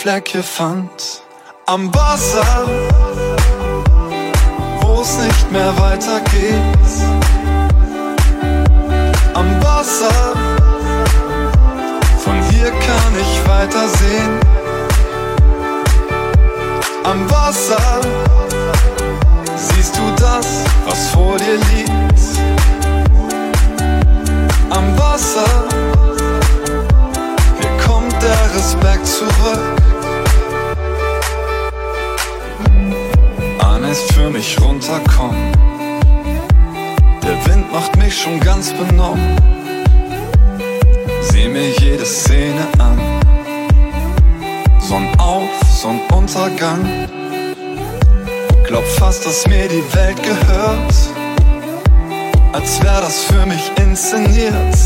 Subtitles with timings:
[0.00, 1.22] ich diesen Fleck hier fand
[1.66, 2.66] am Wasser,
[4.80, 6.88] wo es nicht mehr weitergeht.
[9.34, 10.34] Am Wasser,
[12.24, 14.40] von hier kann ich weitersehen.
[17.04, 18.00] Am Wasser,
[19.56, 21.92] siehst du das, was vor dir liegt.
[24.70, 25.68] Am Wasser,
[27.60, 29.79] hier kommt der Respekt zurück.
[33.90, 35.52] Heißt für mich runterkommen.
[37.24, 39.36] Der Wind macht mich schon ganz benommen.
[41.22, 43.00] Seh mir jede Szene an.
[44.78, 45.50] Sonnenauf,
[45.82, 47.08] Sonnenuntergang.
[48.64, 50.94] Glaub fast, dass mir die Welt gehört.
[52.52, 54.76] Als wär das für mich inszeniert.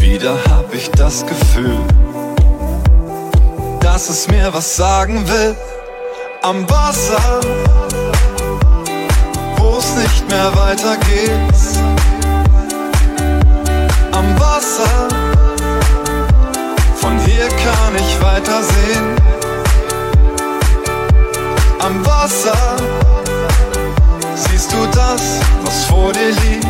[0.00, 1.78] Wieder hab ich das Gefühl,
[3.78, 5.54] dass es mir was sagen will
[6.42, 7.40] am Wasser,
[9.56, 11.30] wo es nicht mehr weitergeht.
[14.10, 15.08] Am Wasser,
[16.96, 19.16] von hier kann ich weitersehen.
[21.78, 22.76] Am Wasser,
[24.34, 26.66] siehst du das, was vor dir liegt.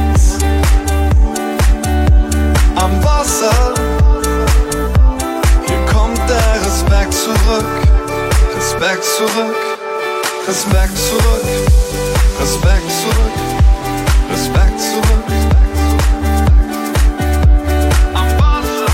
[2.76, 3.74] Am Wasser,
[5.66, 7.91] hier kommt der Respekt zurück.
[8.62, 9.56] Respekt zurück,
[10.46, 11.44] Respekt zurück,
[12.40, 13.36] Respekt zurück,
[14.30, 15.24] Respekt zurück.
[18.14, 18.86] Am Wasser.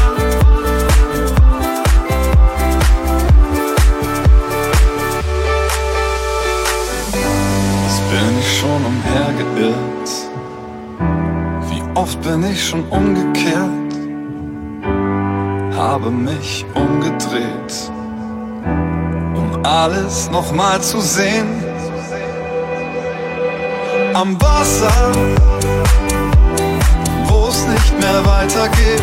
[8.11, 10.11] Bin ich schon umhergeirrt.
[11.69, 13.93] Wie oft bin ich schon umgekehrt,
[15.77, 17.93] habe mich umgedreht
[19.63, 21.47] alles nochmal zu sehen.
[24.15, 25.13] Am Wasser,
[27.27, 29.03] wo es nicht mehr weitergeht.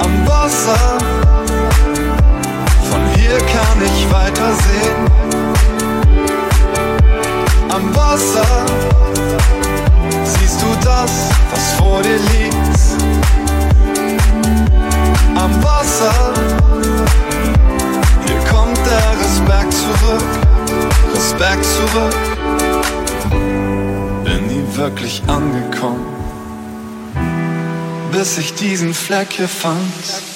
[0.00, 0.98] Am Wasser,
[2.90, 5.06] von hier kann ich weitersehen.
[7.70, 8.46] Am Wasser,
[10.24, 11.10] siehst du das,
[11.50, 12.56] was vor dir liegt.
[15.36, 16.32] Am Wasser,
[18.90, 20.24] der Respekt zurück,
[21.14, 22.16] Respekt zurück.
[24.24, 26.06] Bin nie wirklich angekommen,
[28.12, 30.35] bis ich diesen Fleck hier fand.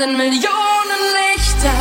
[0.00, 1.78] sind Millionen Lichter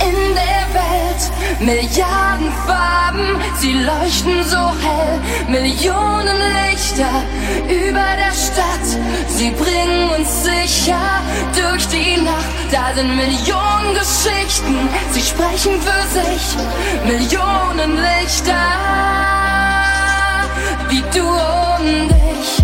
[0.00, 1.22] in der Welt,
[1.60, 5.20] Milliarden Farben, sie leuchten so hell.
[5.46, 7.22] Millionen Lichter
[7.68, 8.86] über der Stadt,
[9.28, 11.00] sie bringen uns sicher
[11.54, 12.50] durch die Nacht.
[12.72, 16.44] Da sind Millionen Geschichten, sie sprechen für sich.
[17.04, 18.66] Millionen Lichter,
[20.88, 22.59] wie du und ich.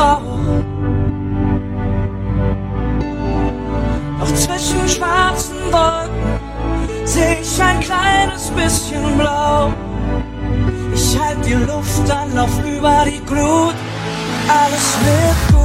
[0.00, 0.22] Rauch.
[4.18, 6.40] Doch zwischen schwarzen Wolken
[7.04, 9.72] seh ich ein kleines bisschen blau.
[10.94, 13.74] Ich halt die Luft an, lauf über die Glut,
[14.48, 15.59] alles wird gut.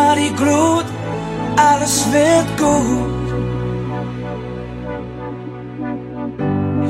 [0.00, 0.84] über die Glut,
[1.56, 3.30] alles wird gut.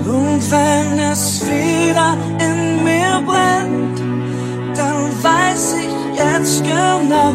[0.06, 3.98] Und wenn es wieder in mir brennt,
[4.76, 7.32] dann weiß ich jetzt genau,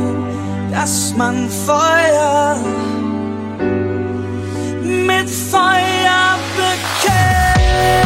[0.71, 2.57] dass man Feuer
[4.81, 8.04] mit Feuer bekämpft.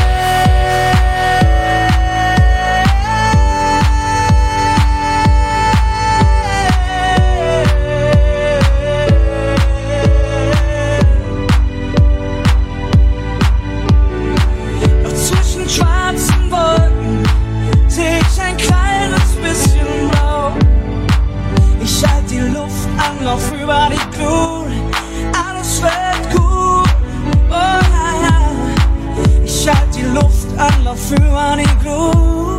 [30.60, 32.59] alla fruar i grå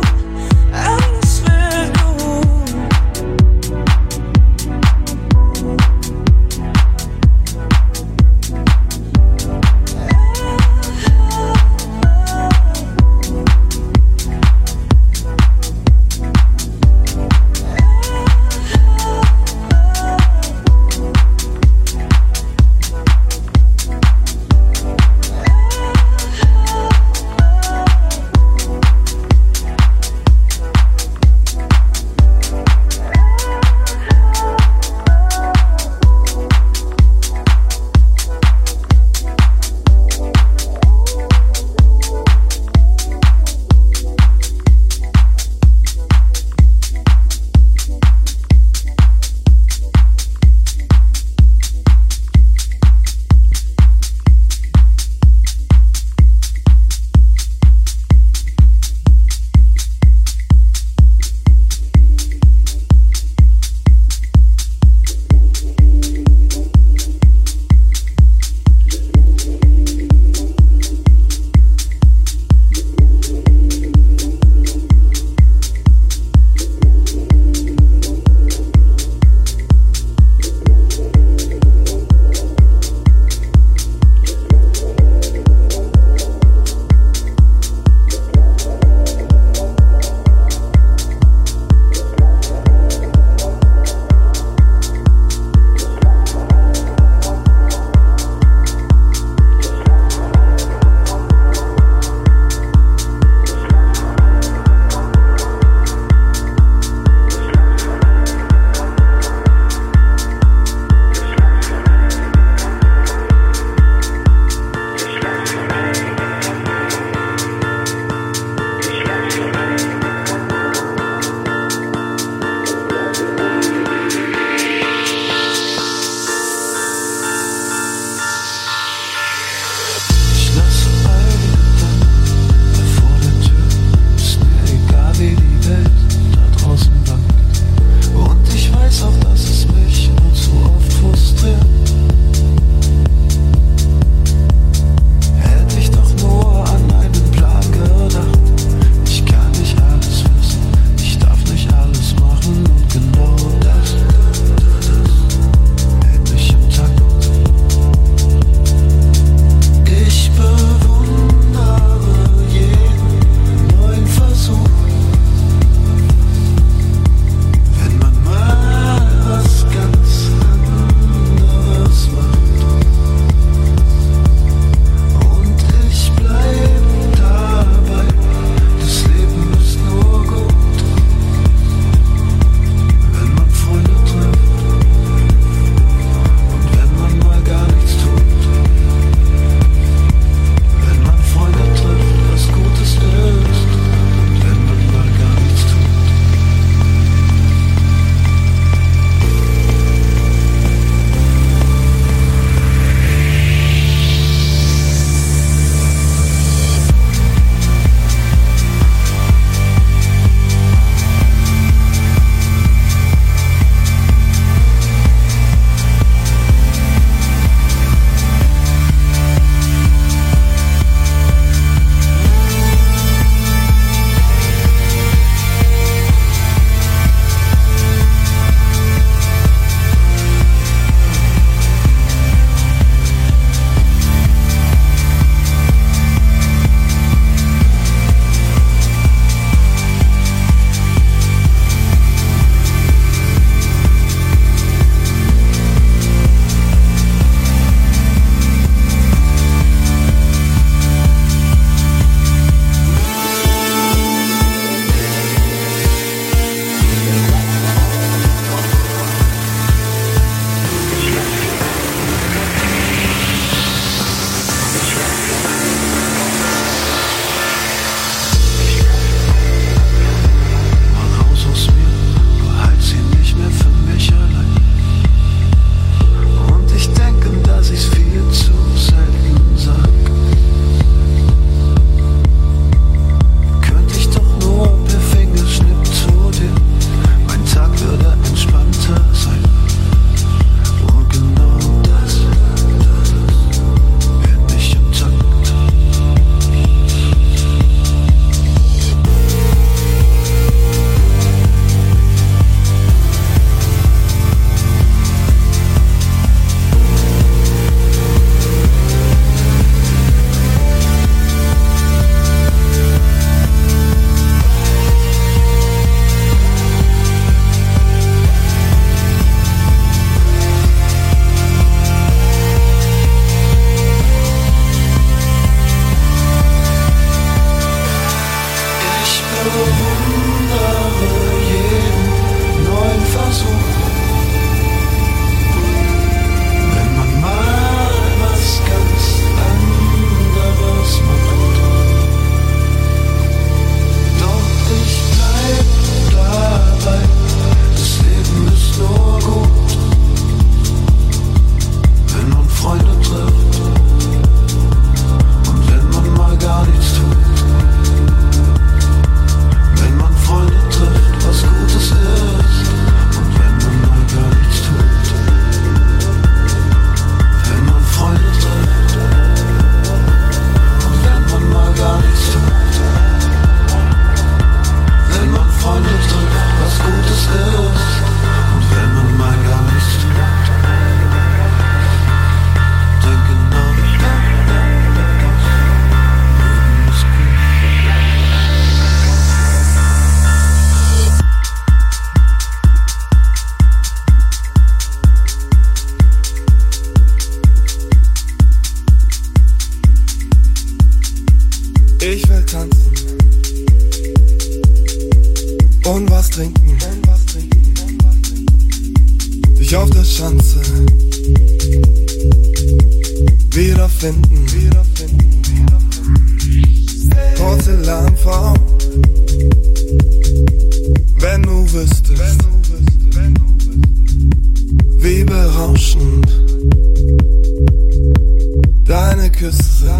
[429.31, 429.91] Küsse.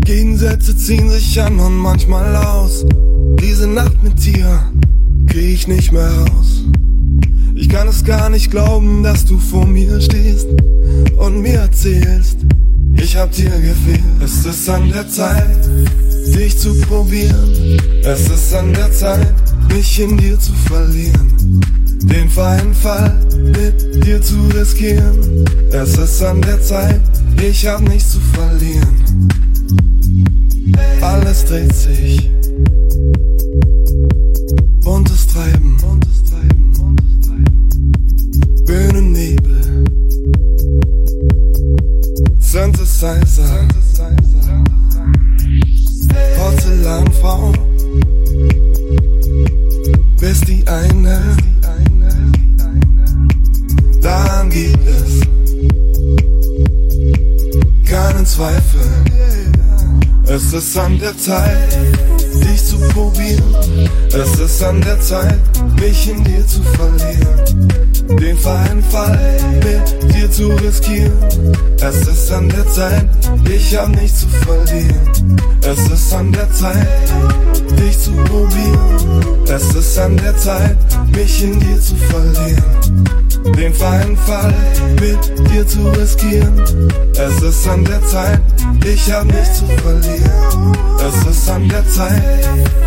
[0.00, 2.86] Gegensätze ziehen sich an und manchmal aus.
[3.40, 4.62] Diese Nacht mit dir
[5.26, 6.62] krieg ich nicht mehr raus.
[7.54, 10.46] Ich kann es gar nicht glauben, dass du vor mir stehst
[11.16, 12.38] und mir erzählst,
[12.96, 14.00] ich hab dir gefehlt.
[14.22, 15.68] Es ist an der Zeit,
[16.34, 17.80] dich zu probieren.
[18.04, 19.34] Es ist an der Zeit,
[19.72, 21.35] mich in dir zu verlieren.
[22.08, 25.44] Den freien Fall mit dir zu riskieren.
[25.72, 27.00] Es ist an der Zeit,
[27.42, 29.28] ich hab nichts zu verlieren.
[31.00, 32.30] Alles dreht sich.
[34.82, 35.76] Buntes Treiben.
[38.66, 39.84] Bühnennebel.
[42.38, 43.68] Synthesizer.
[46.36, 47.52] Porzellanfrau.
[50.20, 51.20] Bis die eine.
[54.06, 55.20] Daran gibt es
[57.90, 58.86] keinen Zweifel.
[60.28, 61.76] Es ist an der Zeit,
[62.34, 63.88] dich zu probieren.
[64.12, 65.40] Es ist an der Zeit,
[65.80, 67.85] mich in dir zu verlieren.
[68.08, 69.18] Den freien Fall
[69.64, 71.12] mit dir zu riskieren.
[71.80, 73.08] Es ist an der Zeit,
[73.48, 75.36] ich hab nichts zu verlieren.
[75.62, 76.88] Es ist an der Zeit,
[77.78, 79.44] dich zu probieren.
[79.48, 80.76] Es ist an der Zeit,
[81.14, 82.86] mich in dir zu verlieren
[83.54, 84.54] den freien Fall
[85.00, 86.62] mit dir zu riskieren.
[87.16, 88.40] Es ist an der Zeit,
[88.84, 90.76] ich hab nichts zu verlieren.
[90.98, 92.22] Es ist an der Zeit,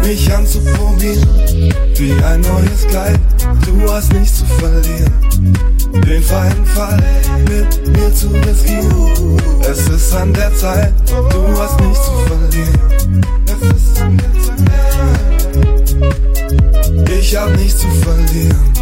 [0.04, 1.74] mich anzuprobieren.
[1.96, 3.20] Wie ein neues Kleid,
[3.66, 5.09] du hast nichts zu verlieren.
[5.94, 6.98] Den freien Fall
[7.48, 9.38] mit mir zu riskieren.
[9.62, 13.26] Es ist an der Zeit, du hast nichts zu verlieren.
[13.46, 14.70] Es ist an der Zeit.
[17.20, 18.74] Ich hab nichts zu verlieren.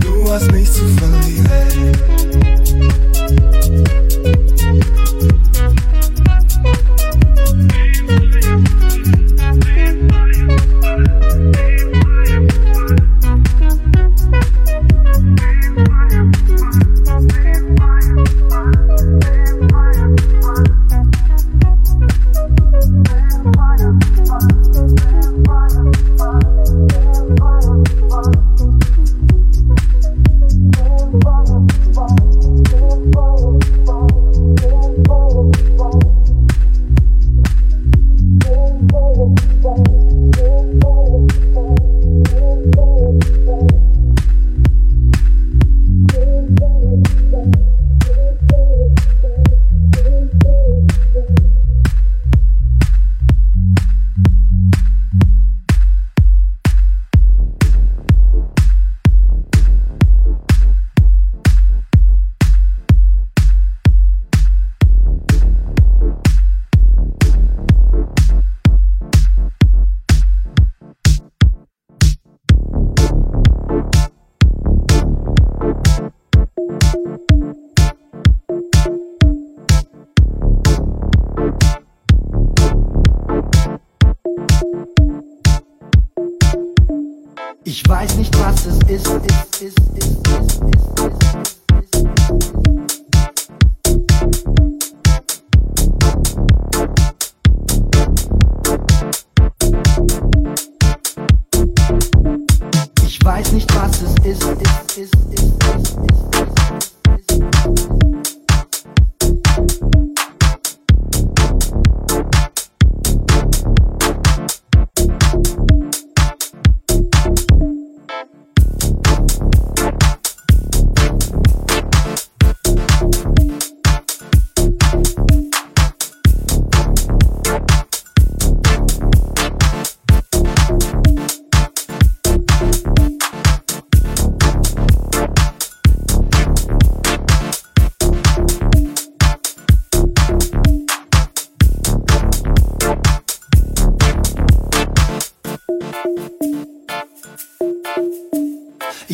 [0.00, 2.19] Du hast nichts zu verlieren.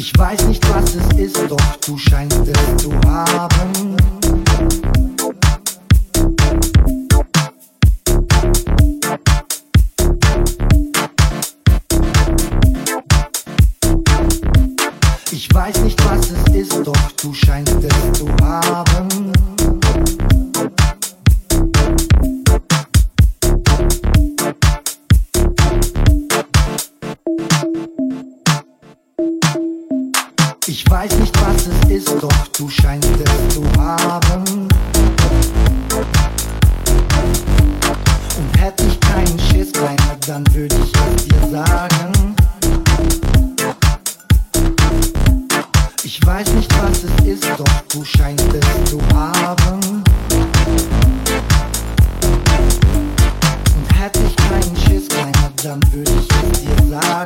[0.09, 3.97] Ich weiß nicht, was es ist, doch du scheinst es zu haben.
[15.33, 19.33] Ich weiß nicht, was es ist, doch du scheinst es zu haben.
[30.87, 34.69] Ich weiß nicht, was es ist, doch du scheinst es zu haben.
[38.39, 42.37] Und hätte ich keinen Schiss, Kleiner, dann würde ich es dir sagen.
[46.05, 50.05] Ich weiß nicht, was es ist, doch du scheinst es zu haben.
[53.75, 57.26] Und hätte ich keinen Schiss, Kleiner, dann würde ich es dir sagen.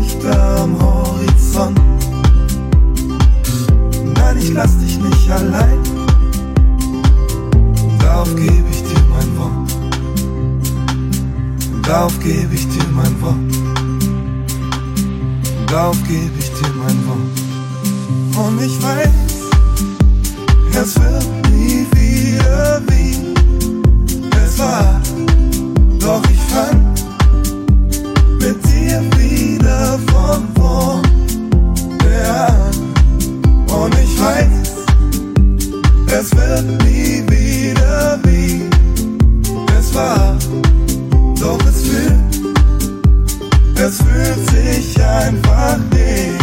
[0.00, 1.78] Lichter am Horizont.
[4.14, 5.78] Nein, ich lass dich nicht allein.
[7.98, 9.70] Darauf gebe ich dir mein Wort.
[11.82, 13.36] Darauf gebe ich dir mein Wort.
[15.66, 18.46] Darauf gebe ich dir mein Wort.
[18.46, 19.10] Und ich weiß,
[20.82, 23.16] es wird nie wieder wie
[24.44, 25.00] es war.
[25.98, 26.89] Doch ich fand
[28.40, 31.02] mit dir wieder von vorn.
[32.22, 32.70] Ja.
[33.74, 34.86] Und ich weiß,
[36.18, 38.62] es wird nie wieder wie
[39.78, 40.36] es war.
[41.38, 42.56] Doch es fühlt,
[43.76, 46.39] es fühlt sich einfach nicht.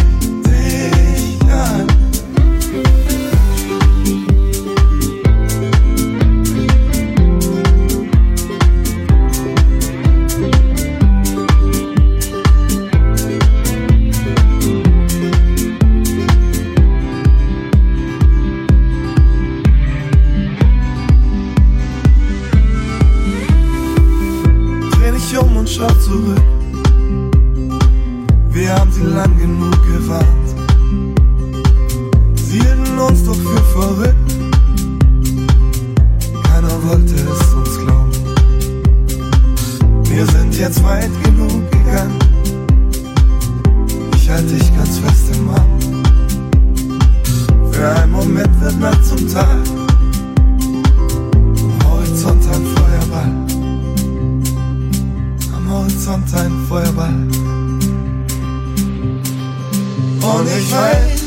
[60.28, 61.22] Und ich weiß,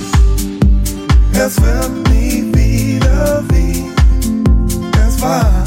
[1.33, 3.85] es wird nie wieder wie
[5.07, 5.65] es war.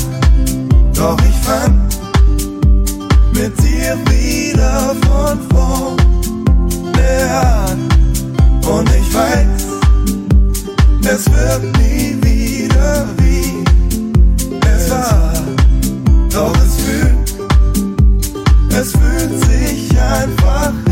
[0.93, 1.97] Doch ich fand
[3.33, 5.97] mit dir wieder von vorne
[7.31, 7.79] an.
[8.71, 9.65] Und ich weiß,
[11.05, 13.63] es wird nie wieder wie
[14.75, 15.33] es war.
[16.29, 17.33] Doch es fühlt,
[18.79, 20.82] es fühlt sich einfach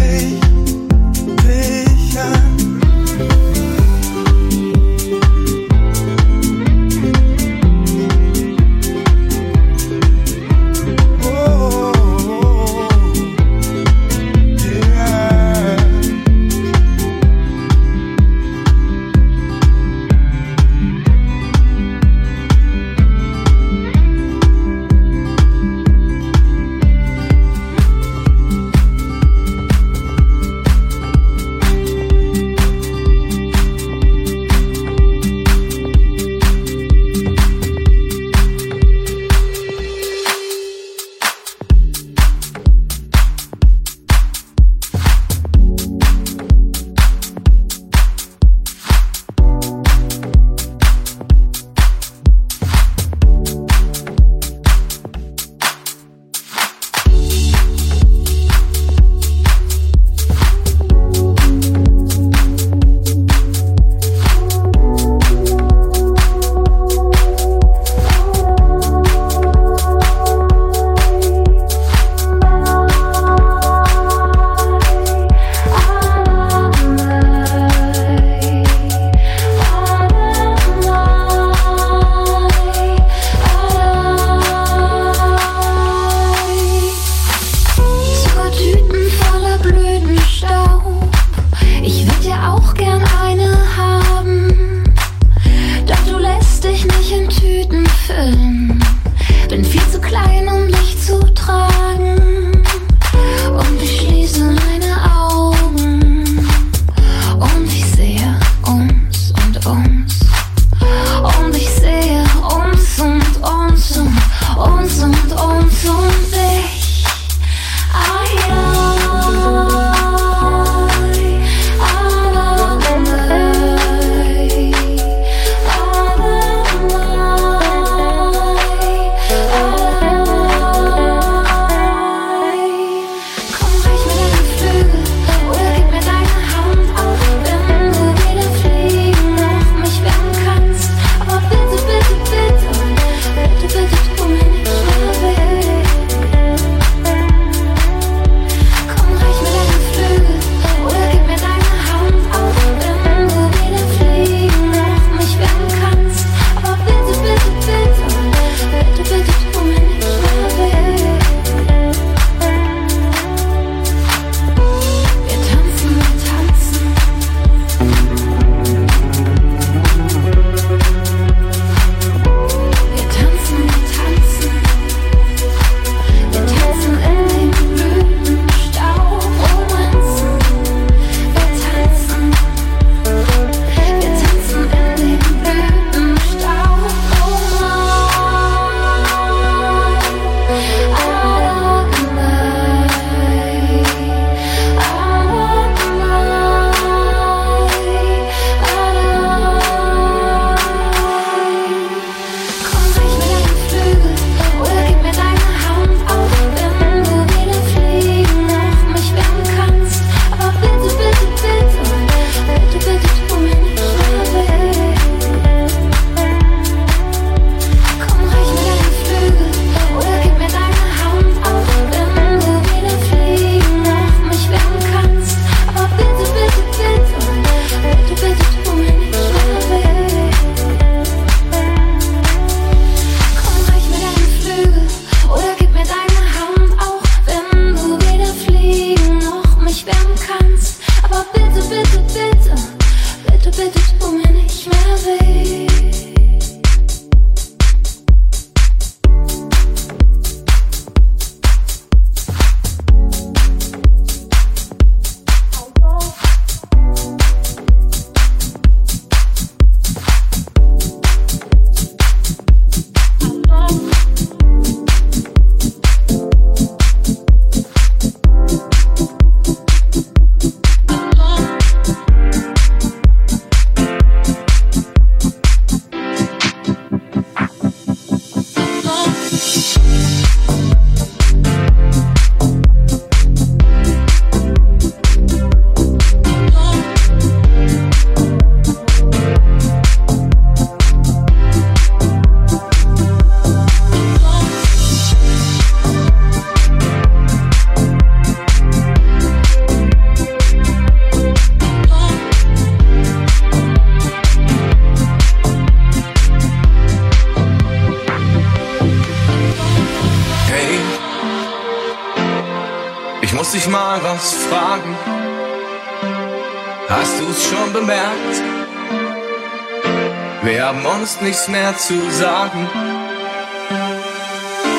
[321.02, 322.68] sonst nichts mehr zu sagen.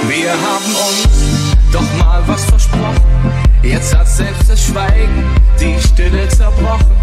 [0.07, 3.03] Wir haben uns doch mal was versprochen.
[3.63, 5.25] Jetzt hat selbst das Schweigen
[5.59, 6.95] die Stille zerbrochen.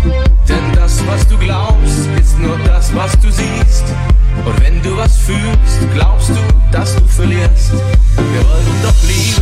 [0.48, 3.84] Denn das, was du glaubst, ist nur das, was du siehst.
[4.46, 6.38] Und wenn du was fühlst, glaubst du,
[6.72, 7.74] dass du verlierst.
[8.16, 9.42] Wir wollten doch Liebe,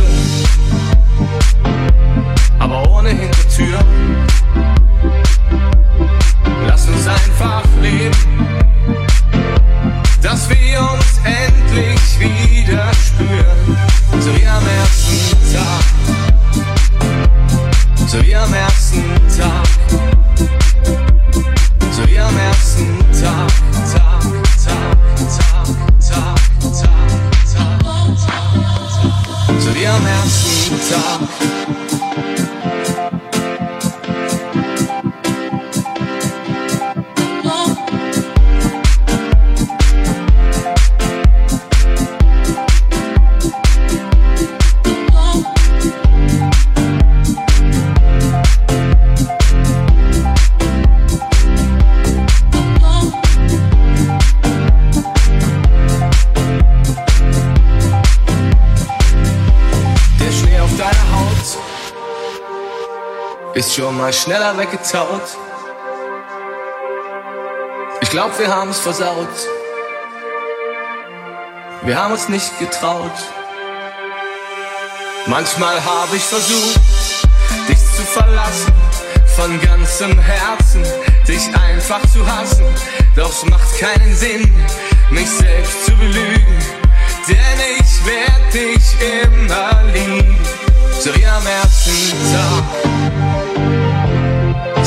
[2.70, 3.78] aber ohne Hintertür.
[6.66, 8.16] Lass uns einfach leben.
[10.22, 13.78] Dass wir uns endlich wieder spüren,
[14.20, 15.84] so wie am ersten Tag,
[18.06, 18.77] so wie am ersten
[63.64, 65.22] schon mal schneller weggetaut.
[68.00, 69.28] Ich glaub, wir haben's versaut.
[71.82, 73.10] Wir haben uns nicht getraut.
[75.26, 76.80] Manchmal habe ich versucht,
[77.68, 78.72] dich zu verlassen.
[79.34, 80.84] Von ganzem Herzen,
[81.26, 82.64] dich einfach zu hassen.
[83.16, 84.54] Doch es macht keinen Sinn,
[85.10, 86.58] mich selbst zu belügen.
[87.28, 90.38] Denn ich werd dich immer lieben,
[91.00, 92.97] so wie am ersten Tag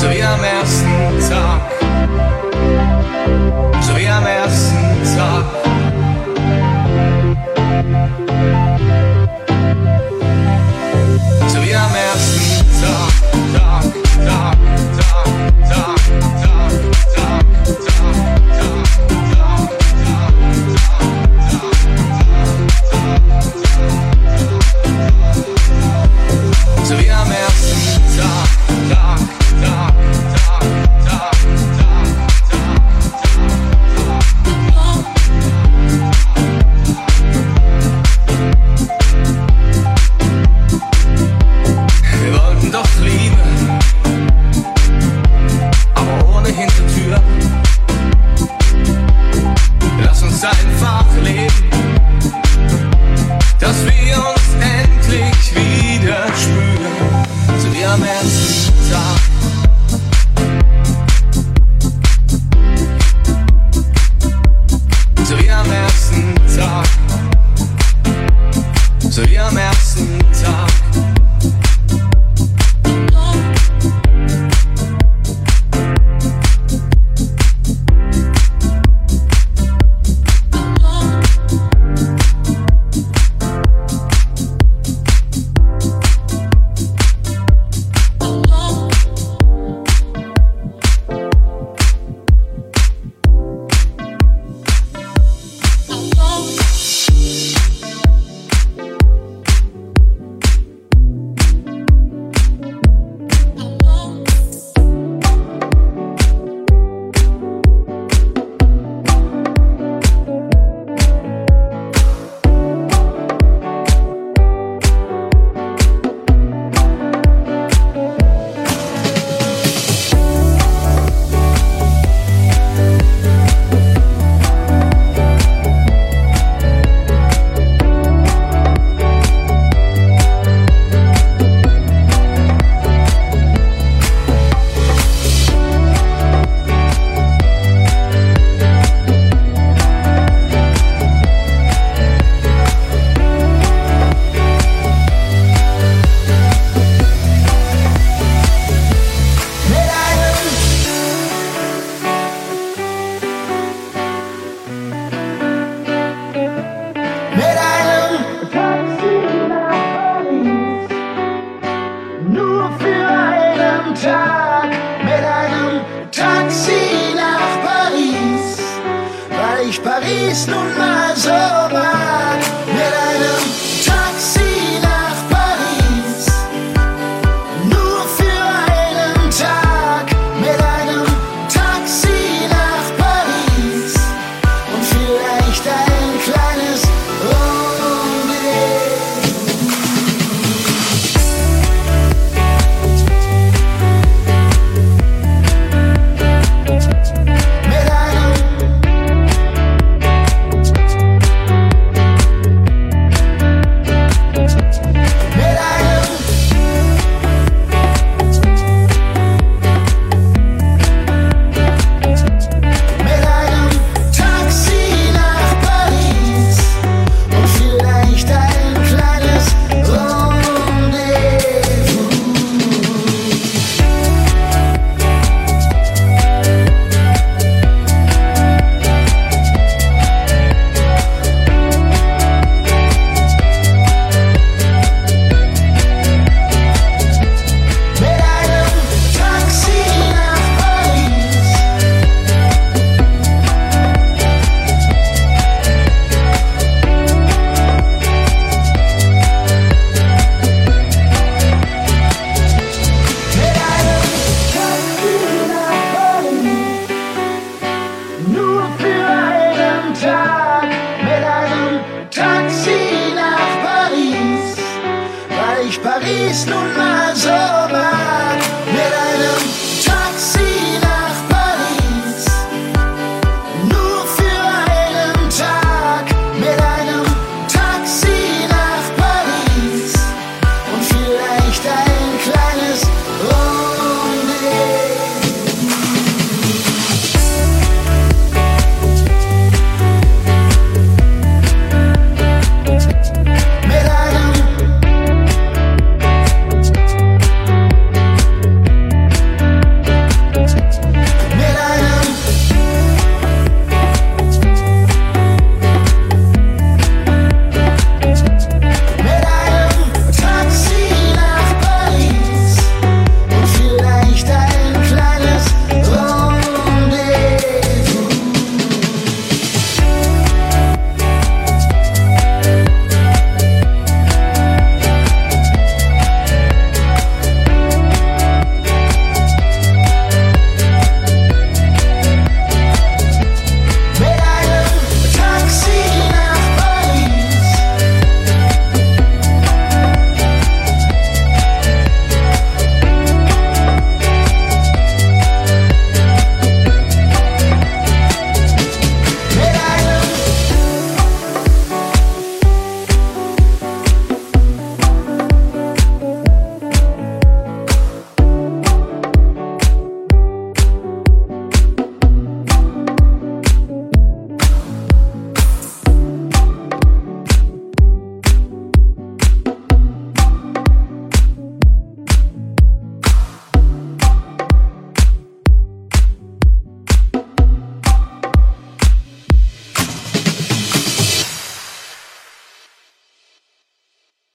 [0.02, 1.62] so wie am ersten Tag,
[3.82, 5.61] so wie am ersten Tag.